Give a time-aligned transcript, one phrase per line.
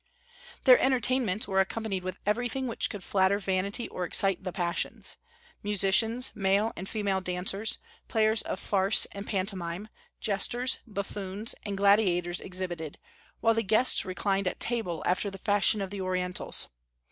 [0.63, 5.17] Their entertainments were accompanied with everything which could flatter vanity or excite the passions;
[5.61, 7.77] musicians, male and female dancers,
[8.07, 12.97] players of farce and pantomime, jesters, buffoons, and gladiators exhibited,
[13.41, 16.69] while the guests reclined at table after the fashion of the Orientals.